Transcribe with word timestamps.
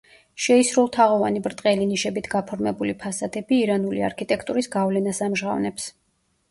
შეისრულთაღოვანი 0.43 1.41
ბრტყელი 1.49 1.85
ნიშებით 1.91 2.31
გაფორმებული 2.33 2.97
ფასადები 3.05 3.61
ირანული 3.67 4.05
არქიტექტურის 4.11 4.73
გავლენას 4.79 5.27
ამჟღავნებს. 5.29 5.89